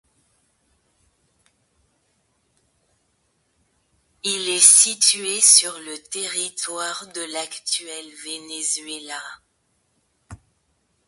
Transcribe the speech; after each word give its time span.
Il 4.23 4.49
est 4.49 4.57
situé 4.57 5.39
sur 5.41 5.73
le 5.77 5.95
territoire 6.09 7.05
de 7.13 7.21
l'actuel 7.33 8.07
Venezuela. 8.25 9.21